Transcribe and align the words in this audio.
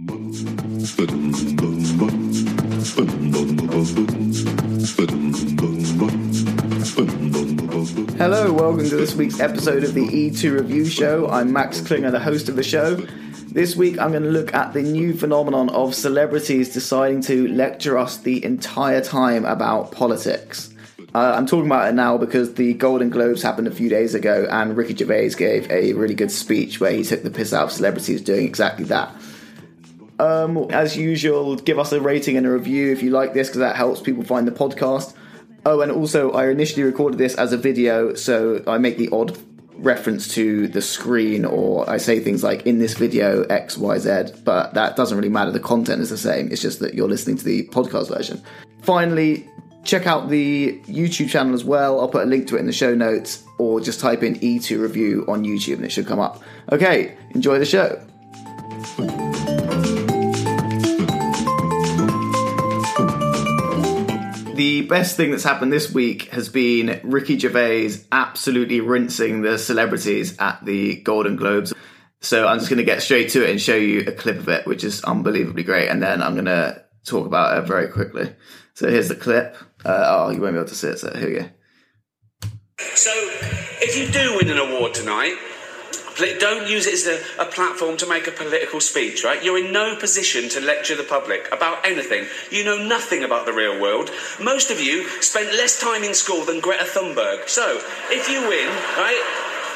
Hello, 0.00 0.12
welcome 8.52 8.88
to 8.88 8.96
this 8.96 9.16
week's 9.16 9.40
episode 9.40 9.82
of 9.82 9.94
the 9.94 10.06
E2 10.06 10.52
Review 10.52 10.84
Show. 10.84 11.28
I'm 11.28 11.52
Max 11.52 11.80
Klinger, 11.80 12.12
the 12.12 12.20
host 12.20 12.48
of 12.48 12.54
the 12.54 12.62
show. 12.62 12.94
This 13.48 13.74
week 13.74 13.98
I'm 13.98 14.12
going 14.12 14.22
to 14.22 14.28
look 14.28 14.54
at 14.54 14.72
the 14.72 14.82
new 14.82 15.14
phenomenon 15.14 15.68
of 15.70 15.96
celebrities 15.96 16.72
deciding 16.72 17.22
to 17.22 17.48
lecture 17.48 17.98
us 17.98 18.18
the 18.18 18.44
entire 18.44 19.00
time 19.00 19.44
about 19.44 19.90
politics. 19.90 20.72
Uh, 21.12 21.34
I'm 21.36 21.46
talking 21.46 21.66
about 21.66 21.88
it 21.88 21.94
now 21.94 22.16
because 22.18 22.54
the 22.54 22.74
Golden 22.74 23.10
Globes 23.10 23.42
happened 23.42 23.66
a 23.66 23.72
few 23.72 23.88
days 23.88 24.14
ago, 24.14 24.46
and 24.48 24.76
Ricky 24.76 24.94
Gervais 24.94 25.30
gave 25.30 25.68
a 25.72 25.94
really 25.94 26.14
good 26.14 26.30
speech 26.30 26.78
where 26.78 26.92
he 26.92 27.02
took 27.02 27.24
the 27.24 27.30
piss 27.30 27.52
out 27.52 27.64
of 27.64 27.72
celebrities 27.72 28.22
doing 28.22 28.46
exactly 28.46 28.84
that. 28.84 29.12
Um, 30.18 30.66
as 30.70 30.96
usual, 30.96 31.56
give 31.56 31.78
us 31.78 31.92
a 31.92 32.00
rating 32.00 32.36
and 32.36 32.46
a 32.46 32.50
review 32.50 32.90
if 32.92 33.02
you 33.02 33.10
like 33.10 33.34
this 33.34 33.48
because 33.48 33.60
that 33.60 33.76
helps 33.76 34.00
people 34.00 34.24
find 34.24 34.48
the 34.48 34.52
podcast. 34.52 35.14
Oh, 35.64 35.80
and 35.80 35.92
also, 35.92 36.32
I 36.32 36.48
initially 36.48 36.82
recorded 36.82 37.18
this 37.18 37.34
as 37.34 37.52
a 37.52 37.56
video, 37.56 38.14
so 38.14 38.62
I 38.66 38.78
make 38.78 38.96
the 38.96 39.08
odd 39.10 39.36
reference 39.78 40.34
to 40.34 40.66
the 40.68 40.82
screen 40.82 41.44
or 41.44 41.88
I 41.88 41.98
say 41.98 42.18
things 42.18 42.42
like 42.42 42.66
in 42.66 42.78
this 42.78 42.94
video 42.94 43.42
X, 43.44 43.78
Y, 43.78 43.98
Z, 43.98 44.40
but 44.44 44.74
that 44.74 44.96
doesn't 44.96 45.16
really 45.16 45.28
matter. 45.28 45.50
The 45.50 45.60
content 45.60 46.02
is 46.02 46.10
the 46.10 46.18
same. 46.18 46.50
It's 46.50 46.62
just 46.62 46.80
that 46.80 46.94
you're 46.94 47.08
listening 47.08 47.36
to 47.36 47.44
the 47.44 47.66
podcast 47.68 48.08
version. 48.08 48.42
Finally, 48.82 49.48
check 49.84 50.06
out 50.06 50.28
the 50.28 50.80
YouTube 50.86 51.30
channel 51.30 51.54
as 51.54 51.64
well. 51.64 52.00
I'll 52.00 52.08
put 52.08 52.24
a 52.24 52.26
link 52.26 52.48
to 52.48 52.56
it 52.56 52.60
in 52.60 52.66
the 52.66 52.72
show 52.72 52.94
notes 52.94 53.44
or 53.58 53.80
just 53.80 54.00
type 54.00 54.22
in 54.22 54.34
E2 54.36 54.80
review 54.80 55.24
on 55.28 55.44
YouTube 55.44 55.76
and 55.76 55.84
it 55.84 55.92
should 55.92 56.06
come 56.06 56.18
up. 56.18 56.42
Okay, 56.72 57.16
enjoy 57.30 57.58
the 57.58 57.64
show. 57.64 58.04
The 64.58 64.82
best 64.82 65.16
thing 65.16 65.30
that's 65.30 65.44
happened 65.44 65.72
this 65.72 65.94
week 65.94 66.30
has 66.30 66.48
been 66.48 66.98
Ricky 67.04 67.38
Gervais 67.38 67.90
absolutely 68.10 68.80
rinsing 68.80 69.42
the 69.42 69.56
celebrities 69.56 70.36
at 70.40 70.64
the 70.64 70.96
Golden 70.96 71.36
Globes. 71.36 71.72
So 72.22 72.44
I'm 72.44 72.58
just 72.58 72.68
going 72.68 72.78
to 72.78 72.84
get 72.84 73.00
straight 73.00 73.28
to 73.28 73.44
it 73.44 73.50
and 73.50 73.60
show 73.60 73.76
you 73.76 74.00
a 74.08 74.10
clip 74.10 74.36
of 74.36 74.48
it, 74.48 74.66
which 74.66 74.82
is 74.82 75.04
unbelievably 75.04 75.62
great. 75.62 75.88
And 75.88 76.02
then 76.02 76.20
I'm 76.20 76.32
going 76.32 76.46
to 76.46 76.84
talk 77.04 77.24
about 77.24 77.56
it 77.56 77.68
very 77.68 77.86
quickly. 77.86 78.34
So 78.74 78.90
here's 78.90 79.06
the 79.06 79.14
clip. 79.14 79.56
Uh, 79.84 80.26
oh, 80.26 80.30
you 80.30 80.40
won't 80.40 80.54
be 80.54 80.58
able 80.58 80.68
to 80.68 80.74
see 80.74 80.88
it, 80.88 80.98
so 80.98 81.16
here 81.16 81.28
we 81.28 81.34
go. 81.38 81.48
So, 82.96 83.12
if 83.80 83.96
you 83.96 84.10
do 84.10 84.38
win 84.38 84.50
an 84.50 84.58
award 84.58 84.92
tonight, 84.92 85.36
don't 86.18 86.68
use 86.68 86.86
it 86.86 86.94
as 86.94 87.06
a, 87.06 87.42
a, 87.42 87.46
platform 87.46 87.96
to 87.98 88.06
make 88.06 88.26
a 88.26 88.32
political 88.32 88.80
speech, 88.80 89.24
right? 89.24 89.42
You're 89.42 89.58
in 89.64 89.72
no 89.72 89.96
position 89.96 90.48
to 90.50 90.60
lecture 90.60 90.96
the 90.96 91.04
public 91.04 91.48
about 91.52 91.86
anything. 91.86 92.26
You 92.50 92.64
know 92.64 92.78
nothing 92.78 93.22
about 93.22 93.46
the 93.46 93.52
real 93.52 93.80
world. 93.80 94.10
Most 94.40 94.70
of 94.70 94.80
you 94.80 95.08
spent 95.22 95.48
less 95.48 95.80
time 95.80 96.02
in 96.02 96.14
school 96.14 96.44
than 96.44 96.60
Greta 96.60 96.84
Thunberg. 96.84 97.48
So, 97.48 97.80
if 98.10 98.28
you 98.28 98.40
win, 98.48 98.68
right, 98.96 99.22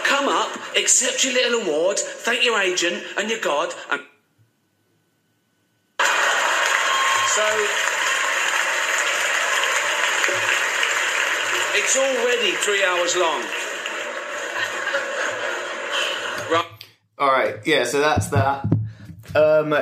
come 0.04 0.28
up, 0.28 0.50
accept 0.76 1.24
your 1.24 1.34
little 1.34 1.60
award, 1.60 1.98
thank 1.98 2.44
your 2.44 2.60
agent 2.60 3.02
and 3.16 3.30
your 3.30 3.40
God, 3.40 3.72
and. 3.90 4.02
So. 7.28 7.66
It's 11.74 11.96
already 11.96 12.52
three 12.52 12.84
hours 12.84 13.16
long. 13.16 13.61
All 17.18 17.30
right, 17.30 17.56
yeah. 17.66 17.84
So 17.84 18.00
that's 18.00 18.28
that. 18.28 18.64
Um, 19.34 19.74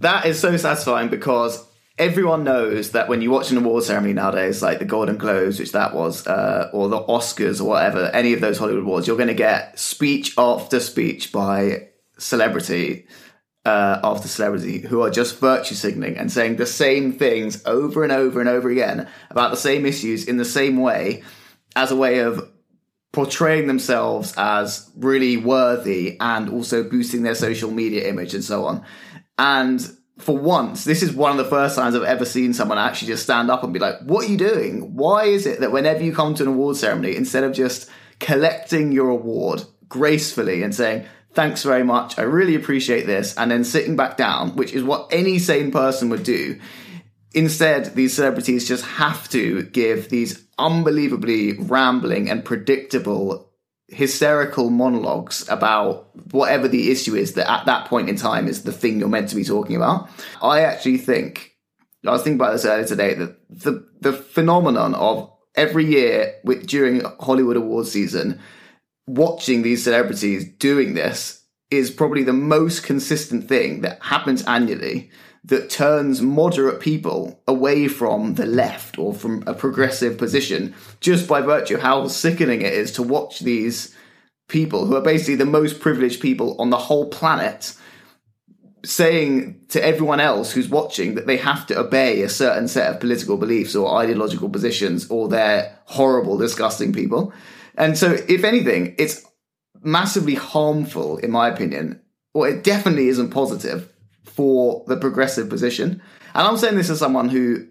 that 0.00 0.26
is 0.26 0.38
so 0.38 0.56
satisfying 0.56 1.08
because 1.08 1.64
everyone 1.98 2.44
knows 2.44 2.90
that 2.90 3.08
when 3.08 3.22
you 3.22 3.30
watch 3.30 3.50
an 3.50 3.56
award 3.56 3.84
ceremony 3.84 4.12
nowadays, 4.12 4.62
like 4.62 4.78
the 4.78 4.84
Golden 4.84 5.16
Globes, 5.16 5.58
which 5.58 5.72
that 5.72 5.94
was, 5.94 6.26
uh, 6.26 6.70
or 6.72 6.88
the 6.88 7.00
Oscars 7.00 7.60
or 7.60 7.64
whatever, 7.64 8.10
any 8.12 8.32
of 8.32 8.40
those 8.40 8.58
Hollywood 8.58 8.82
awards, 8.82 9.06
you're 9.06 9.16
going 9.16 9.28
to 9.28 9.34
get 9.34 9.78
speech 9.78 10.34
after 10.36 10.80
speech 10.80 11.32
by 11.32 11.88
celebrity 12.18 13.06
uh, 13.66 14.00
after 14.04 14.28
celebrity 14.28 14.78
who 14.78 15.02
are 15.02 15.10
just 15.10 15.40
virtue 15.40 15.74
signaling 15.74 16.16
and 16.16 16.30
saying 16.30 16.56
the 16.56 16.66
same 16.66 17.12
things 17.12 17.62
over 17.66 18.04
and 18.04 18.12
over 18.12 18.38
and 18.38 18.48
over 18.48 18.70
again 18.70 19.08
about 19.28 19.50
the 19.50 19.56
same 19.56 19.84
issues 19.84 20.26
in 20.26 20.36
the 20.36 20.44
same 20.44 20.76
way 20.76 21.24
as 21.74 21.90
a 21.90 21.96
way 21.96 22.20
of 22.20 22.48
portraying 23.16 23.66
themselves 23.66 24.34
as 24.36 24.90
really 24.94 25.38
worthy 25.38 26.18
and 26.20 26.50
also 26.50 26.84
boosting 26.84 27.22
their 27.22 27.34
social 27.34 27.70
media 27.70 28.06
image 28.06 28.34
and 28.34 28.44
so 28.44 28.66
on. 28.66 28.84
And 29.38 29.80
for 30.18 30.36
once, 30.36 30.84
this 30.84 31.02
is 31.02 31.14
one 31.14 31.30
of 31.30 31.38
the 31.38 31.46
first 31.46 31.76
times 31.76 31.96
I've 31.96 32.02
ever 32.02 32.26
seen 32.26 32.52
someone 32.52 32.76
actually 32.76 33.08
just 33.08 33.22
stand 33.22 33.50
up 33.50 33.64
and 33.64 33.72
be 33.72 33.78
like, 33.78 34.00
What 34.02 34.26
are 34.26 34.30
you 34.30 34.36
doing? 34.36 34.94
Why 34.94 35.24
is 35.24 35.46
it 35.46 35.60
that 35.60 35.72
whenever 35.72 36.04
you 36.04 36.14
come 36.14 36.34
to 36.34 36.42
an 36.42 36.50
award 36.50 36.76
ceremony, 36.76 37.16
instead 37.16 37.42
of 37.42 37.54
just 37.54 37.88
collecting 38.20 38.92
your 38.92 39.08
award 39.08 39.64
gracefully 39.88 40.62
and 40.62 40.74
saying, 40.74 41.06
Thanks 41.32 41.62
very 41.62 41.84
much, 41.84 42.18
I 42.18 42.22
really 42.22 42.54
appreciate 42.54 43.06
this, 43.06 43.34
and 43.38 43.50
then 43.50 43.64
sitting 43.64 43.96
back 43.96 44.18
down, 44.18 44.56
which 44.56 44.74
is 44.74 44.84
what 44.84 45.08
any 45.10 45.38
sane 45.38 45.72
person 45.72 46.10
would 46.10 46.22
do, 46.22 46.60
Instead, 47.36 47.94
these 47.94 48.14
celebrities 48.14 48.66
just 48.66 48.82
have 48.86 49.28
to 49.28 49.62
give 49.64 50.08
these 50.08 50.42
unbelievably 50.58 51.58
rambling 51.58 52.30
and 52.30 52.42
predictable 52.42 53.52
hysterical 53.88 54.70
monologues 54.70 55.46
about 55.50 56.08
whatever 56.32 56.66
the 56.66 56.90
issue 56.90 57.14
is 57.14 57.34
that 57.34 57.48
at 57.48 57.66
that 57.66 57.88
point 57.88 58.08
in 58.08 58.16
time 58.16 58.48
is 58.48 58.62
the 58.62 58.72
thing 58.72 58.98
you're 58.98 59.10
meant 59.10 59.28
to 59.28 59.36
be 59.36 59.44
talking 59.44 59.76
about. 59.76 60.08
I 60.42 60.62
actually 60.62 60.96
think 60.96 61.52
I 62.06 62.10
was 62.10 62.22
thinking 62.22 62.40
about 62.40 62.52
this 62.52 62.64
earlier 62.64 62.86
today 62.86 63.12
that 63.12 63.36
the 63.50 63.86
the 64.00 64.14
phenomenon 64.14 64.94
of 64.94 65.30
every 65.54 65.84
year 65.84 66.36
with 66.42 66.66
during 66.66 67.02
Hollywood 67.20 67.58
awards 67.58 67.92
season 67.92 68.40
watching 69.06 69.60
these 69.60 69.84
celebrities 69.84 70.48
doing 70.54 70.94
this 70.94 71.44
is 71.70 71.90
probably 71.90 72.22
the 72.22 72.32
most 72.32 72.82
consistent 72.82 73.46
thing 73.46 73.82
that 73.82 74.02
happens 74.02 74.42
annually 74.44 75.10
that 75.46 75.70
turns 75.70 76.20
moderate 76.20 76.80
people 76.80 77.40
away 77.46 77.86
from 77.86 78.34
the 78.34 78.46
left 78.46 78.98
or 78.98 79.14
from 79.14 79.44
a 79.46 79.54
progressive 79.54 80.18
position 80.18 80.74
just 81.00 81.28
by 81.28 81.40
virtue 81.40 81.76
of 81.76 81.80
how 81.80 82.06
sickening 82.08 82.62
it 82.62 82.72
is 82.72 82.92
to 82.92 83.02
watch 83.02 83.40
these 83.40 83.94
people 84.48 84.86
who 84.86 84.96
are 84.96 85.02
basically 85.02 85.36
the 85.36 85.44
most 85.44 85.80
privileged 85.80 86.20
people 86.20 86.60
on 86.60 86.70
the 86.70 86.76
whole 86.76 87.08
planet 87.08 87.74
saying 88.84 89.60
to 89.68 89.84
everyone 89.84 90.20
else 90.20 90.52
who's 90.52 90.68
watching 90.68 91.14
that 91.14 91.26
they 91.26 91.36
have 91.36 91.66
to 91.66 91.78
obey 91.78 92.22
a 92.22 92.28
certain 92.28 92.68
set 92.68 92.92
of 92.92 93.00
political 93.00 93.36
beliefs 93.36 93.74
or 93.74 93.96
ideological 93.98 94.48
positions 94.48 95.08
or 95.10 95.28
they're 95.28 95.76
horrible, 95.86 96.38
disgusting 96.38 96.92
people. 96.92 97.32
And 97.76 97.98
so, 97.98 98.12
if 98.28 98.44
anything, 98.44 98.94
it's 98.96 99.24
massively 99.82 100.34
harmful, 100.34 101.18
in 101.18 101.30
my 101.32 101.48
opinion, 101.48 102.00
or 102.32 102.48
it 102.48 102.62
definitely 102.62 103.08
isn't 103.08 103.30
positive 103.30 103.92
for 104.26 104.84
the 104.86 104.96
progressive 104.96 105.48
position. 105.48 106.02
And 106.34 106.46
I'm 106.46 106.56
saying 106.56 106.76
this 106.76 106.90
as 106.90 106.98
someone 106.98 107.28
who 107.30 107.66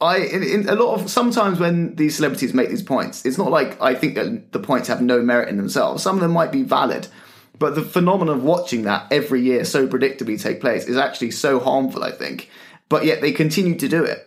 I 0.00 0.18
in, 0.18 0.42
in, 0.42 0.68
a 0.68 0.74
lot 0.74 0.98
of 0.98 1.10
sometimes 1.10 1.60
when 1.60 1.94
these 1.96 2.16
celebrities 2.16 2.54
make 2.54 2.70
these 2.70 2.82
points, 2.82 3.26
it's 3.26 3.36
not 3.36 3.50
like 3.50 3.80
I 3.82 3.94
think 3.94 4.14
that 4.14 4.52
the 4.52 4.58
points 4.58 4.88
have 4.88 5.02
no 5.02 5.20
merit 5.20 5.48
in 5.48 5.58
themselves. 5.58 6.02
Some 6.02 6.16
of 6.16 6.22
them 6.22 6.32
might 6.32 6.52
be 6.52 6.62
valid, 6.62 7.08
but 7.58 7.74
the 7.74 7.82
phenomenon 7.82 8.36
of 8.38 8.42
watching 8.42 8.82
that 8.82 9.12
every 9.12 9.42
year 9.42 9.64
so 9.64 9.86
predictably 9.86 10.40
take 10.40 10.60
place 10.60 10.86
is 10.86 10.96
actually 10.96 11.32
so 11.32 11.60
harmful. 11.60 12.02
I 12.02 12.12
think, 12.12 12.48
but 12.88 13.04
yet 13.04 13.20
they 13.20 13.32
continue 13.32 13.74
to 13.76 13.88
do 13.88 14.02
it. 14.02 14.26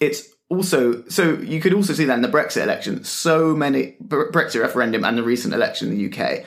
It's 0.00 0.28
also 0.50 1.02
so 1.08 1.32
you 1.38 1.60
could 1.60 1.72
also 1.72 1.94
see 1.94 2.04
that 2.04 2.14
in 2.14 2.22
the 2.22 2.28
Brexit 2.28 2.62
election. 2.62 3.02
So 3.02 3.56
many 3.56 3.96
Brexit 4.02 4.60
referendum 4.60 5.04
and 5.04 5.16
the 5.16 5.22
recent 5.22 5.54
election 5.54 5.88
in 5.88 5.96
the 5.96 6.12
UK 6.12 6.44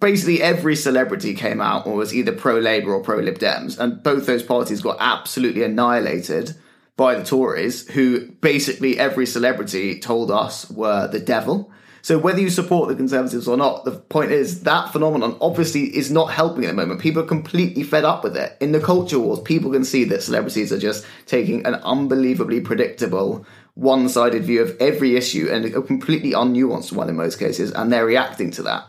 basically 0.00 0.42
every 0.42 0.74
celebrity 0.74 1.34
came 1.34 1.60
out 1.60 1.86
or 1.86 1.94
was 1.94 2.14
either 2.14 2.32
pro 2.32 2.58
Labour 2.58 2.94
or 2.94 3.02
pro 3.02 3.18
Lib 3.18 3.38
Dems, 3.38 3.78
and 3.78 4.02
both 4.02 4.26
those 4.26 4.42
parties 4.42 4.82
got 4.82 4.96
absolutely 4.98 5.62
annihilated 5.62 6.56
by 6.96 7.14
the 7.14 7.24
Tories, 7.24 7.88
who 7.90 8.26
basically 8.42 8.98
every 8.98 9.26
celebrity 9.26 10.00
told 10.00 10.30
us 10.30 10.70
were 10.70 11.06
the 11.06 11.20
devil. 11.20 11.70
So 12.02 12.18
whether 12.18 12.40
you 12.40 12.48
support 12.48 12.88
the 12.88 12.94
Conservatives 12.94 13.46
or 13.46 13.58
not, 13.58 13.84
the 13.84 13.92
point 13.92 14.32
is 14.32 14.62
that 14.62 14.90
phenomenon 14.90 15.36
obviously 15.40 15.94
is 15.94 16.10
not 16.10 16.32
helping 16.32 16.64
at 16.64 16.68
the 16.68 16.74
moment. 16.74 17.00
People 17.00 17.22
are 17.22 17.26
completely 17.26 17.82
fed 17.82 18.04
up 18.04 18.24
with 18.24 18.36
it. 18.36 18.56
In 18.60 18.72
the 18.72 18.80
culture 18.80 19.18
wars, 19.18 19.40
people 19.40 19.70
can 19.70 19.84
see 19.84 20.04
that 20.04 20.22
celebrities 20.22 20.72
are 20.72 20.78
just 20.78 21.06
taking 21.26 21.64
an 21.66 21.74
unbelievably 21.74 22.62
predictable, 22.62 23.44
one-sided 23.74 24.44
view 24.44 24.62
of 24.62 24.76
every 24.80 25.16
issue 25.16 25.48
and 25.50 25.66
a 25.66 25.82
completely 25.82 26.32
unnuanced 26.32 26.92
one 26.92 27.10
in 27.10 27.16
most 27.16 27.38
cases, 27.38 27.70
and 27.72 27.92
they're 27.92 28.06
reacting 28.06 28.50
to 28.52 28.62
that. 28.62 28.84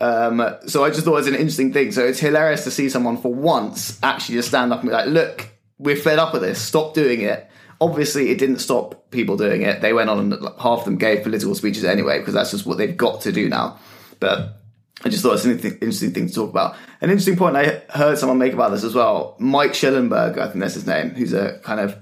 Um, 0.00 0.56
so 0.66 0.84
I 0.84 0.90
just 0.90 1.04
thought 1.04 1.12
it 1.12 1.16
was 1.16 1.26
an 1.26 1.34
interesting 1.34 1.72
thing. 1.72 1.92
So 1.92 2.04
it's 2.04 2.18
hilarious 2.18 2.64
to 2.64 2.70
see 2.70 2.88
someone 2.88 3.16
for 3.16 3.32
once 3.32 3.98
actually 4.02 4.36
just 4.36 4.48
stand 4.48 4.72
up 4.72 4.80
and 4.80 4.90
be 4.90 4.94
like, 4.94 5.06
look, 5.06 5.48
we're 5.78 5.96
fed 5.96 6.18
up 6.18 6.32
with 6.32 6.42
this. 6.42 6.60
Stop 6.60 6.94
doing 6.94 7.22
it. 7.22 7.48
Obviously, 7.80 8.30
it 8.30 8.38
didn't 8.38 8.58
stop 8.58 9.10
people 9.10 9.36
doing 9.36 9.62
it. 9.62 9.82
They 9.82 9.92
went 9.92 10.08
on 10.08 10.18
and 10.18 10.32
half 10.58 10.80
of 10.80 10.84
them 10.84 10.96
gave 10.96 11.22
political 11.22 11.54
speeches 11.54 11.84
anyway, 11.84 12.18
because 12.18 12.34
that's 12.34 12.50
just 12.50 12.66
what 12.66 12.78
they've 12.78 12.96
got 12.96 13.22
to 13.22 13.32
do 13.32 13.48
now. 13.48 13.78
But 14.18 14.60
I 15.04 15.10
just 15.10 15.22
thought 15.22 15.34
it's 15.34 15.44
an 15.44 15.58
interesting 15.58 16.12
thing 16.12 16.28
to 16.28 16.34
talk 16.34 16.50
about. 16.50 16.74
An 17.02 17.10
interesting 17.10 17.36
point 17.36 17.56
I 17.56 17.82
heard 17.90 18.16
someone 18.16 18.38
make 18.38 18.54
about 18.54 18.70
this 18.70 18.84
as 18.84 18.94
well. 18.94 19.36
Mike 19.38 19.74
Schellenberg, 19.74 20.38
I 20.38 20.46
think 20.46 20.60
that's 20.60 20.74
his 20.74 20.86
name, 20.86 21.10
who's 21.10 21.34
a 21.34 21.58
kind 21.58 21.80
of 21.80 21.96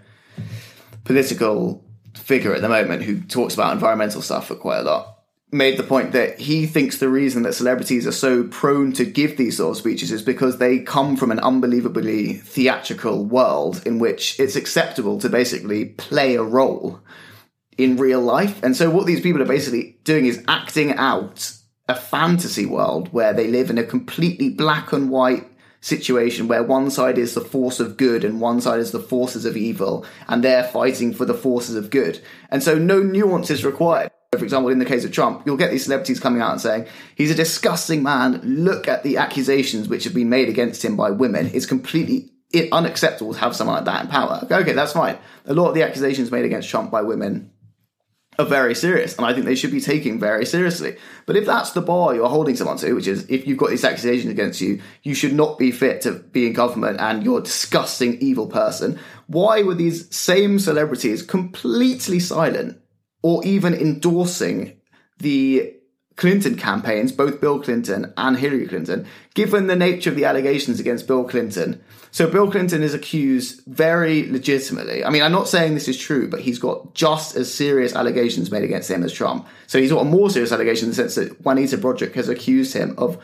political 1.02 1.84
figure 2.14 2.54
at 2.54 2.62
the 2.62 2.68
moment 2.68 3.02
who 3.02 3.20
talks 3.20 3.54
about 3.54 3.72
environmental 3.72 4.22
stuff 4.22 4.46
for 4.46 4.54
quite 4.54 4.78
a 4.78 4.82
lot 4.82 5.13
made 5.54 5.78
the 5.78 5.84
point 5.84 6.12
that 6.12 6.38
he 6.40 6.66
thinks 6.66 6.98
the 6.98 7.08
reason 7.08 7.44
that 7.44 7.54
celebrities 7.54 8.06
are 8.06 8.12
so 8.12 8.44
prone 8.44 8.92
to 8.92 9.04
give 9.04 9.36
these 9.36 9.56
sort 9.56 9.70
of 9.70 9.76
speeches 9.76 10.10
is 10.10 10.20
because 10.20 10.58
they 10.58 10.80
come 10.80 11.16
from 11.16 11.30
an 11.30 11.38
unbelievably 11.38 12.34
theatrical 12.34 13.24
world 13.24 13.80
in 13.86 13.98
which 13.98 14.38
it's 14.40 14.56
acceptable 14.56 15.18
to 15.20 15.28
basically 15.28 15.86
play 15.86 16.34
a 16.34 16.42
role 16.42 17.00
in 17.78 17.96
real 17.96 18.20
life. 18.20 18.62
And 18.62 18.76
so 18.76 18.90
what 18.90 19.06
these 19.06 19.20
people 19.20 19.40
are 19.40 19.46
basically 19.46 19.96
doing 20.04 20.26
is 20.26 20.44
acting 20.48 20.92
out 20.92 21.52
a 21.88 21.94
fantasy 21.94 22.66
world 22.66 23.12
where 23.12 23.32
they 23.32 23.46
live 23.46 23.70
in 23.70 23.78
a 23.78 23.84
completely 23.84 24.50
black 24.50 24.92
and 24.92 25.08
white 25.08 25.46
situation 25.80 26.48
where 26.48 26.62
one 26.62 26.90
side 26.90 27.18
is 27.18 27.34
the 27.34 27.40
force 27.42 27.78
of 27.78 27.96
good 27.96 28.24
and 28.24 28.40
one 28.40 28.60
side 28.60 28.80
is 28.80 28.90
the 28.90 28.98
forces 28.98 29.44
of 29.44 29.56
evil, 29.56 30.04
and 30.26 30.42
they're 30.42 30.64
fighting 30.64 31.12
for 31.12 31.26
the 31.26 31.34
forces 31.34 31.76
of 31.76 31.90
good. 31.90 32.20
And 32.50 32.62
so 32.62 32.76
no 32.76 33.00
nuance 33.00 33.50
is 33.50 33.64
required. 33.64 34.10
For 34.38 34.44
example, 34.44 34.70
in 34.70 34.78
the 34.78 34.84
case 34.84 35.04
of 35.04 35.12
Trump, 35.12 35.42
you'll 35.44 35.56
get 35.56 35.70
these 35.70 35.84
celebrities 35.84 36.20
coming 36.20 36.40
out 36.40 36.52
and 36.52 36.60
saying, 36.60 36.86
he's 37.14 37.30
a 37.30 37.34
disgusting 37.34 38.02
man. 38.02 38.40
Look 38.42 38.88
at 38.88 39.02
the 39.02 39.16
accusations 39.16 39.88
which 39.88 40.04
have 40.04 40.14
been 40.14 40.28
made 40.28 40.48
against 40.48 40.84
him 40.84 40.96
by 40.96 41.10
women. 41.10 41.50
It's 41.54 41.66
completely 41.66 42.30
unacceptable 42.72 43.34
to 43.34 43.40
have 43.40 43.56
someone 43.56 43.76
like 43.76 43.84
that 43.86 44.04
in 44.04 44.10
power. 44.10 44.46
Okay, 44.50 44.72
that's 44.72 44.92
fine. 44.92 45.18
A 45.46 45.54
lot 45.54 45.68
of 45.68 45.74
the 45.74 45.82
accusations 45.82 46.30
made 46.30 46.44
against 46.44 46.68
Trump 46.68 46.90
by 46.90 47.02
women 47.02 47.50
are 48.38 48.44
very 48.44 48.74
serious, 48.74 49.16
and 49.16 49.24
I 49.24 49.32
think 49.32 49.46
they 49.46 49.54
should 49.54 49.70
be 49.70 49.80
taken 49.80 50.18
very 50.18 50.44
seriously. 50.44 50.96
But 51.26 51.36
if 51.36 51.46
that's 51.46 51.70
the 51.70 51.80
bar 51.80 52.14
you're 52.14 52.28
holding 52.28 52.56
someone 52.56 52.78
to, 52.78 52.92
which 52.92 53.06
is 53.06 53.28
if 53.28 53.46
you've 53.46 53.58
got 53.58 53.70
these 53.70 53.84
accusations 53.84 54.30
against 54.30 54.60
you, 54.60 54.82
you 55.02 55.14
should 55.14 55.32
not 55.32 55.56
be 55.58 55.70
fit 55.70 56.00
to 56.02 56.12
be 56.12 56.46
in 56.46 56.52
government 56.52 57.00
and 57.00 57.24
you're 57.24 57.38
a 57.38 57.42
disgusting, 57.42 58.18
evil 58.20 58.48
person, 58.48 58.98
why 59.26 59.62
were 59.62 59.74
these 59.74 60.12
same 60.14 60.58
celebrities 60.58 61.22
completely 61.22 62.18
silent 62.18 62.80
or 63.24 63.42
even 63.42 63.72
endorsing 63.72 64.78
the 65.16 65.74
Clinton 66.16 66.56
campaigns, 66.56 67.10
both 67.10 67.40
Bill 67.40 67.58
Clinton 67.58 68.12
and 68.18 68.36
Hillary 68.36 68.68
Clinton, 68.68 69.06
given 69.32 69.66
the 69.66 69.74
nature 69.74 70.10
of 70.10 70.16
the 70.16 70.26
allegations 70.26 70.78
against 70.78 71.06
Bill 71.06 71.24
Clinton. 71.24 71.82
So 72.10 72.30
Bill 72.30 72.50
Clinton 72.50 72.82
is 72.82 72.92
accused 72.92 73.62
very 73.66 74.30
legitimately. 74.30 75.06
I 75.06 75.08
mean, 75.08 75.22
I'm 75.22 75.32
not 75.32 75.48
saying 75.48 75.72
this 75.72 75.88
is 75.88 75.96
true, 75.96 76.28
but 76.28 76.40
he's 76.40 76.58
got 76.58 76.94
just 76.94 77.34
as 77.34 77.52
serious 77.52 77.94
allegations 77.94 78.50
made 78.50 78.62
against 78.62 78.90
him 78.90 79.02
as 79.02 79.10
Trump. 79.10 79.48
So 79.68 79.80
he's 79.80 79.90
got 79.90 80.02
a 80.02 80.04
more 80.04 80.28
serious 80.28 80.52
allegation 80.52 80.84
in 80.84 80.90
the 80.90 80.94
sense 80.94 81.14
that 81.14 81.40
Juanita 81.40 81.78
Broaddrick 81.78 82.12
has 82.16 82.28
accused 82.28 82.74
him 82.74 82.94
of 82.98 83.18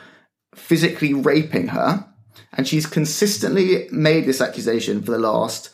physically 0.55 1.13
raping 1.13 1.69
her. 1.69 2.07
And 2.55 2.67
she's 2.67 2.87
consistently 2.87 3.87
made 3.93 4.25
this 4.25 4.41
accusation 4.41 5.03
for 5.03 5.11
the 5.11 5.19
last 5.19 5.69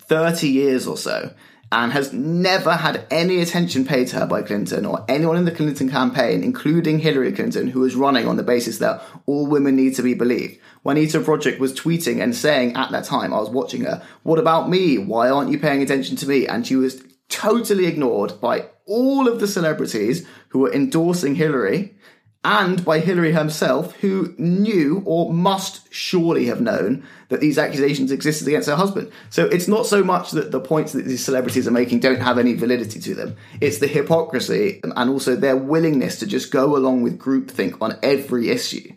30 0.00 0.48
years 0.48 0.86
or 0.86 0.96
so 0.96 1.34
and 1.72 1.92
has 1.92 2.12
never 2.12 2.74
had 2.74 3.06
any 3.10 3.40
attention 3.40 3.84
paid 3.84 4.06
to 4.08 4.16
her 4.16 4.26
by 4.26 4.42
Clinton 4.42 4.84
or 4.84 5.04
anyone 5.08 5.36
in 5.36 5.46
the 5.46 5.50
Clinton 5.50 5.88
campaign, 5.88 6.44
including 6.44 6.98
Hillary 6.98 7.32
Clinton, 7.32 7.68
who 7.68 7.80
was 7.80 7.96
running 7.96 8.28
on 8.28 8.36
the 8.36 8.42
basis 8.42 8.78
that 8.78 9.02
all 9.26 9.46
women 9.46 9.74
need 9.74 9.96
to 9.96 10.02
be 10.02 10.12
believed. 10.12 10.60
Juanita 10.84 11.18
Broaddrick 11.20 11.58
was 11.58 11.72
tweeting 11.72 12.22
and 12.22 12.36
saying 12.36 12.76
at 12.76 12.90
that 12.90 13.04
time, 13.04 13.32
I 13.32 13.40
was 13.40 13.48
watching 13.48 13.84
her, 13.84 14.02
what 14.22 14.38
about 14.38 14.68
me? 14.68 14.98
Why 14.98 15.30
aren't 15.30 15.50
you 15.50 15.58
paying 15.58 15.82
attention 15.82 16.14
to 16.16 16.28
me? 16.28 16.46
And 16.46 16.66
she 16.66 16.76
was 16.76 17.02
totally 17.30 17.86
ignored 17.86 18.38
by 18.40 18.68
all 18.86 19.26
of 19.26 19.40
the 19.40 19.48
celebrities 19.48 20.26
who 20.50 20.58
were 20.58 20.72
endorsing 20.72 21.36
Hillary 21.36 21.96
and 22.44 22.84
by 22.84 22.98
Hillary 22.98 23.32
herself, 23.32 23.94
who 23.96 24.34
knew 24.36 25.02
or 25.06 25.32
must 25.32 25.92
surely 25.92 26.46
have 26.46 26.60
known 26.60 27.04
that 27.28 27.40
these 27.40 27.56
accusations 27.56 28.10
existed 28.10 28.48
against 28.48 28.68
her 28.68 28.74
husband. 28.74 29.12
So 29.30 29.46
it's 29.46 29.68
not 29.68 29.86
so 29.86 30.02
much 30.02 30.32
that 30.32 30.50
the 30.50 30.60
points 30.60 30.92
that 30.92 31.04
these 31.04 31.24
celebrities 31.24 31.68
are 31.68 31.72
making 31.72 32.00
don't 32.00 32.20
have 32.20 32.38
any 32.38 32.54
validity 32.54 32.98
to 32.98 33.14
them, 33.14 33.36
it's 33.60 33.78
the 33.78 33.86
hypocrisy 33.86 34.80
and 34.82 34.92
also 35.10 35.36
their 35.36 35.56
willingness 35.56 36.18
to 36.18 36.26
just 36.26 36.50
go 36.50 36.76
along 36.76 37.02
with 37.02 37.18
groupthink 37.18 37.80
on 37.80 37.96
every 38.02 38.50
issue. 38.50 38.92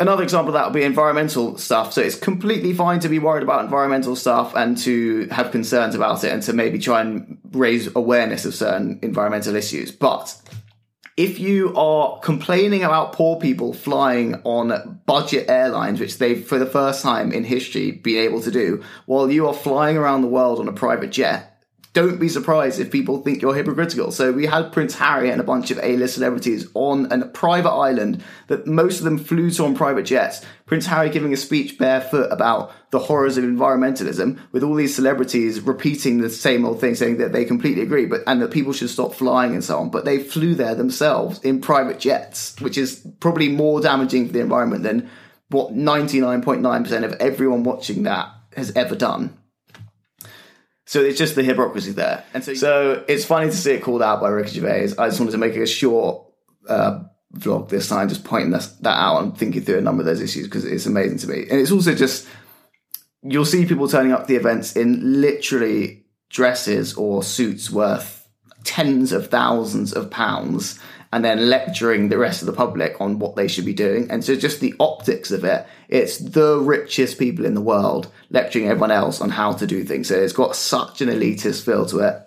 Another 0.00 0.24
example 0.24 0.48
of 0.48 0.54
that 0.54 0.64
would 0.64 0.74
be 0.74 0.82
environmental 0.82 1.56
stuff. 1.56 1.92
So 1.92 2.00
it's 2.00 2.16
completely 2.16 2.72
fine 2.72 2.98
to 3.00 3.08
be 3.08 3.20
worried 3.20 3.44
about 3.44 3.64
environmental 3.64 4.16
stuff 4.16 4.56
and 4.56 4.76
to 4.78 5.28
have 5.28 5.52
concerns 5.52 5.94
about 5.94 6.24
it 6.24 6.32
and 6.32 6.42
to 6.42 6.52
maybe 6.52 6.80
try 6.80 7.00
and 7.00 7.38
raise 7.52 7.94
awareness 7.94 8.44
of 8.44 8.56
certain 8.56 8.98
environmental 9.02 9.54
issues. 9.54 9.92
But 9.92 10.36
if 11.16 11.38
you 11.38 11.74
are 11.76 12.18
complaining 12.20 12.82
about 12.82 13.12
poor 13.12 13.38
people 13.38 13.72
flying 13.72 14.34
on 14.44 15.00
budget 15.06 15.48
airlines, 15.48 16.00
which 16.00 16.18
they've 16.18 16.44
for 16.44 16.58
the 16.58 16.66
first 16.66 17.02
time 17.02 17.32
in 17.32 17.44
history 17.44 17.92
been 17.92 18.18
able 18.18 18.40
to 18.42 18.50
do, 18.50 18.82
while 19.06 19.30
you 19.30 19.46
are 19.46 19.54
flying 19.54 19.96
around 19.96 20.22
the 20.22 20.28
world 20.28 20.58
on 20.58 20.66
a 20.66 20.72
private 20.72 21.12
jet, 21.12 21.53
don't 21.94 22.18
be 22.18 22.28
surprised 22.28 22.80
if 22.80 22.90
people 22.90 23.22
think 23.22 23.40
you're 23.40 23.54
hypocritical. 23.54 24.10
So 24.10 24.32
we 24.32 24.46
had 24.46 24.72
Prince 24.72 24.96
Harry 24.96 25.30
and 25.30 25.40
a 25.40 25.44
bunch 25.44 25.70
of 25.70 25.78
A-list 25.80 26.14
celebrities 26.14 26.66
on 26.74 27.10
a 27.10 27.24
private 27.24 27.70
island 27.70 28.22
that 28.48 28.66
most 28.66 28.98
of 28.98 29.04
them 29.04 29.16
flew 29.16 29.48
to 29.52 29.64
on 29.64 29.76
private 29.76 30.02
jets. 30.02 30.44
Prince 30.66 30.86
Harry 30.86 31.08
giving 31.08 31.32
a 31.32 31.36
speech 31.36 31.78
barefoot 31.78 32.32
about 32.32 32.72
the 32.90 32.98
horrors 32.98 33.38
of 33.38 33.44
environmentalism, 33.44 34.40
with 34.50 34.64
all 34.64 34.74
these 34.74 34.94
celebrities 34.94 35.60
repeating 35.60 36.20
the 36.20 36.28
same 36.28 36.64
old 36.64 36.80
thing, 36.80 36.96
saying 36.96 37.18
that 37.18 37.32
they 37.32 37.44
completely 37.44 37.82
agree, 37.82 38.06
but 38.06 38.22
and 38.26 38.42
that 38.42 38.50
people 38.50 38.72
should 38.72 38.90
stop 38.90 39.14
flying 39.14 39.52
and 39.52 39.62
so 39.62 39.78
on. 39.78 39.90
But 39.90 40.04
they 40.04 40.18
flew 40.18 40.56
there 40.56 40.74
themselves 40.74 41.40
in 41.42 41.60
private 41.60 42.00
jets, 42.00 42.60
which 42.60 42.76
is 42.76 43.06
probably 43.20 43.48
more 43.48 43.80
damaging 43.80 44.26
for 44.26 44.32
the 44.32 44.40
environment 44.40 44.82
than 44.82 45.08
what 45.48 45.72
99.9% 45.72 47.04
of 47.04 47.12
everyone 47.14 47.62
watching 47.62 48.02
that 48.02 48.30
has 48.56 48.72
ever 48.74 48.96
done. 48.96 49.38
So 50.94 51.02
it's 51.02 51.18
just 51.18 51.34
the 51.34 51.42
hypocrisy 51.42 51.90
there. 51.90 52.22
And 52.34 52.44
so, 52.44 52.54
so 52.54 53.04
it's 53.08 53.24
funny 53.24 53.50
to 53.50 53.56
see 53.56 53.72
it 53.72 53.82
called 53.82 54.00
out 54.00 54.20
by 54.20 54.28
Ricky 54.28 54.60
Gervais. 54.60 54.94
I 54.96 55.08
just 55.08 55.18
wanted 55.18 55.32
to 55.32 55.38
make 55.38 55.56
a 55.56 55.66
short 55.66 56.24
uh, 56.68 57.00
vlog 57.36 57.68
this 57.68 57.88
time, 57.88 58.08
just 58.08 58.22
pointing 58.22 58.52
this, 58.52 58.68
that 58.74 58.96
out 58.96 59.20
and 59.20 59.36
thinking 59.36 59.62
through 59.62 59.78
a 59.78 59.80
number 59.80 60.02
of 60.02 60.06
those 60.06 60.20
issues 60.20 60.46
because 60.46 60.64
it's 60.64 60.86
amazing 60.86 61.18
to 61.18 61.26
me. 61.26 61.46
And 61.50 61.58
it's 61.58 61.72
also 61.72 61.96
just, 61.96 62.28
you'll 63.22 63.44
see 63.44 63.66
people 63.66 63.88
turning 63.88 64.12
up 64.12 64.28
the 64.28 64.36
events 64.36 64.76
in 64.76 65.20
literally 65.20 66.04
dresses 66.30 66.94
or 66.94 67.24
suits 67.24 67.72
worth 67.72 68.28
tens 68.62 69.10
of 69.10 69.30
thousands 69.30 69.92
of 69.94 70.12
pounds 70.12 70.78
and 71.14 71.24
then 71.24 71.48
lecturing 71.48 72.08
the 72.08 72.18
rest 72.18 72.42
of 72.42 72.46
the 72.46 72.52
public 72.52 73.00
on 73.00 73.20
what 73.20 73.36
they 73.36 73.46
should 73.46 73.64
be 73.64 73.72
doing. 73.72 74.10
And 74.10 74.24
so 74.24 74.34
just 74.34 74.58
the 74.58 74.74
optics 74.80 75.30
of 75.30 75.44
it, 75.44 75.64
it's 75.88 76.18
the 76.18 76.58
richest 76.58 77.20
people 77.20 77.46
in 77.46 77.54
the 77.54 77.60
world 77.60 78.10
lecturing 78.30 78.66
everyone 78.66 78.90
else 78.90 79.20
on 79.20 79.30
how 79.30 79.52
to 79.52 79.64
do 79.64 79.84
things. 79.84 80.08
So 80.08 80.16
it's 80.16 80.32
got 80.32 80.56
such 80.56 81.00
an 81.00 81.08
elitist 81.08 81.64
feel 81.64 81.86
to 81.86 82.00
it. 82.00 82.20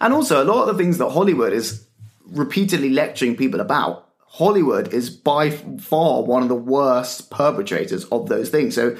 And 0.00 0.14
also 0.14 0.42
a 0.42 0.46
lot 0.50 0.62
of 0.62 0.74
the 0.74 0.82
things 0.82 0.96
that 0.96 1.10
Hollywood 1.10 1.52
is 1.52 1.86
repeatedly 2.24 2.88
lecturing 2.88 3.36
people 3.36 3.60
about, 3.60 4.08
Hollywood 4.20 4.94
is 4.94 5.10
by 5.10 5.50
far 5.50 6.22
one 6.22 6.42
of 6.42 6.48
the 6.48 6.54
worst 6.54 7.30
perpetrators 7.30 8.06
of 8.06 8.30
those 8.30 8.48
things. 8.48 8.74
So 8.74 8.96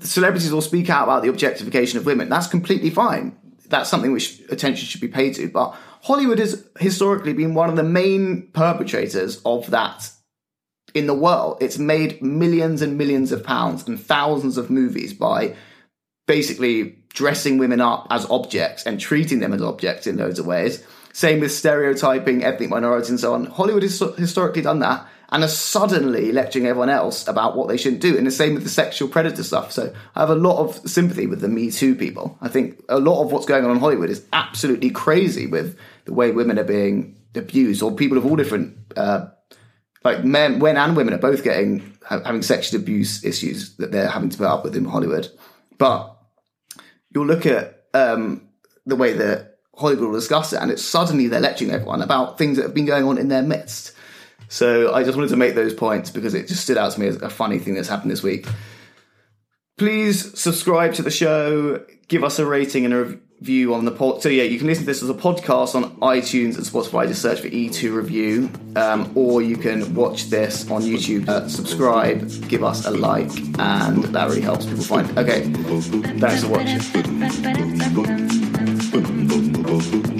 celebrities 0.00 0.52
will 0.52 0.60
speak 0.60 0.90
out 0.90 1.04
about 1.04 1.22
the 1.22 1.28
objectification 1.30 2.00
of 2.00 2.06
women. 2.06 2.28
That's 2.28 2.48
completely 2.48 2.90
fine. 2.90 3.38
That's 3.74 3.90
something 3.90 4.12
which 4.12 4.40
attention 4.50 4.86
should 4.86 5.00
be 5.00 5.08
paid 5.08 5.34
to. 5.34 5.48
But 5.48 5.74
Hollywood 6.02 6.38
has 6.38 6.64
historically 6.78 7.32
been 7.32 7.54
one 7.54 7.68
of 7.68 7.74
the 7.74 7.82
main 7.82 8.48
perpetrators 8.52 9.42
of 9.44 9.68
that 9.72 10.12
in 10.94 11.08
the 11.08 11.14
world. 11.14 11.58
It's 11.60 11.76
made 11.76 12.22
millions 12.22 12.82
and 12.82 12.96
millions 12.96 13.32
of 13.32 13.42
pounds 13.42 13.88
and 13.88 14.00
thousands 14.00 14.58
of 14.58 14.70
movies 14.70 15.12
by 15.12 15.56
basically 16.28 17.00
dressing 17.08 17.58
women 17.58 17.80
up 17.80 18.06
as 18.10 18.30
objects 18.30 18.86
and 18.86 19.00
treating 19.00 19.40
them 19.40 19.52
as 19.52 19.60
objects 19.60 20.06
in 20.06 20.18
loads 20.18 20.38
of 20.38 20.46
ways. 20.46 20.86
Same 21.12 21.40
with 21.40 21.50
stereotyping 21.50 22.44
ethnic 22.44 22.70
minorities 22.70 23.10
and 23.10 23.18
so 23.18 23.34
on. 23.34 23.46
Hollywood 23.46 23.82
has 23.82 23.98
historically 24.16 24.62
done 24.62 24.78
that 24.78 25.04
and 25.34 25.42
are 25.42 25.48
suddenly 25.48 26.30
lecturing 26.30 26.64
everyone 26.64 26.90
else 26.90 27.26
about 27.26 27.56
what 27.56 27.66
they 27.66 27.76
shouldn't 27.76 28.00
do. 28.00 28.16
And 28.16 28.24
the 28.24 28.30
same 28.30 28.54
with 28.54 28.62
the 28.62 28.68
sexual 28.68 29.08
predator 29.08 29.42
stuff. 29.42 29.72
So 29.72 29.92
I 30.14 30.20
have 30.20 30.30
a 30.30 30.36
lot 30.36 30.58
of 30.60 30.88
sympathy 30.88 31.26
with 31.26 31.40
the 31.40 31.48
Me 31.48 31.72
Too 31.72 31.96
people. 31.96 32.38
I 32.40 32.46
think 32.46 32.80
a 32.88 33.00
lot 33.00 33.20
of 33.20 33.32
what's 33.32 33.44
going 33.44 33.64
on 33.64 33.72
in 33.72 33.80
Hollywood 33.80 34.10
is 34.10 34.24
absolutely 34.32 34.90
crazy 34.90 35.48
with 35.48 35.76
the 36.04 36.14
way 36.14 36.30
women 36.30 36.56
are 36.56 36.64
being 36.64 37.16
abused, 37.34 37.82
or 37.82 37.90
people 37.96 38.16
of 38.16 38.24
all 38.24 38.36
different, 38.36 38.76
uh, 38.96 39.26
like 40.04 40.22
men, 40.22 40.60
men 40.60 40.76
and 40.76 40.96
women 40.96 41.14
are 41.14 41.18
both 41.18 41.42
getting 41.42 41.98
having 42.08 42.42
sexual 42.42 42.80
abuse 42.80 43.24
issues 43.24 43.74
that 43.78 43.90
they're 43.90 44.10
having 44.10 44.28
to 44.28 44.38
put 44.38 44.46
up 44.46 44.62
with 44.62 44.76
in 44.76 44.84
Hollywood. 44.84 45.28
But 45.78 46.16
you'll 47.12 47.26
look 47.26 47.44
at 47.44 47.86
um, 47.92 48.50
the 48.86 48.94
way 48.94 49.14
that 49.14 49.56
Hollywood 49.76 50.10
will 50.10 50.20
discuss 50.20 50.52
it, 50.52 50.62
and 50.62 50.70
it's 50.70 50.84
suddenly 50.84 51.26
they're 51.26 51.40
lecturing 51.40 51.72
everyone 51.72 52.02
about 52.02 52.38
things 52.38 52.56
that 52.56 52.62
have 52.62 52.74
been 52.74 52.86
going 52.86 53.04
on 53.04 53.18
in 53.18 53.26
their 53.26 53.42
midst. 53.42 53.94
So 54.48 54.92
I 54.92 55.02
just 55.04 55.16
wanted 55.16 55.30
to 55.30 55.36
make 55.36 55.54
those 55.54 55.74
points 55.74 56.10
because 56.10 56.34
it 56.34 56.48
just 56.48 56.62
stood 56.62 56.76
out 56.76 56.92
to 56.92 57.00
me 57.00 57.08
as 57.08 57.16
a 57.16 57.30
funny 57.30 57.58
thing 57.58 57.74
that's 57.74 57.88
happened 57.88 58.10
this 58.10 58.22
week. 58.22 58.46
Please 59.76 60.38
subscribe 60.38 60.94
to 60.94 61.02
the 61.02 61.10
show, 61.10 61.84
give 62.08 62.22
us 62.22 62.38
a 62.38 62.46
rating 62.46 62.84
and 62.84 62.94
a 62.94 63.18
review 63.40 63.74
on 63.74 63.84
the 63.84 63.90
pod. 63.90 64.22
So 64.22 64.28
yeah, 64.28 64.44
you 64.44 64.56
can 64.58 64.68
listen 64.68 64.84
to 64.84 64.86
this 64.86 65.02
as 65.02 65.10
a 65.10 65.14
podcast 65.14 65.74
on 65.74 65.96
iTunes 65.96 66.54
and 66.56 66.64
Spotify. 66.64 67.08
Just 67.08 67.20
search 67.20 67.40
for 67.40 67.48
E2 67.48 67.94
Review, 67.94 68.48
um, 68.76 69.10
or 69.14 69.42
you 69.42 69.56
can 69.56 69.94
watch 69.94 70.30
this 70.30 70.70
on 70.70 70.82
YouTube. 70.82 71.28
Uh, 71.28 71.48
subscribe, 71.48 72.30
give 72.48 72.62
us 72.62 72.86
a 72.86 72.90
like, 72.90 73.30
and 73.58 74.04
that 74.04 74.28
really 74.28 74.40
helps 74.40 74.64
people 74.66 74.84
find. 74.84 75.10
It. 75.10 75.18
Okay, 75.18 75.42
thanks 76.20 76.44
for 76.44 76.50
watching. 80.02 80.13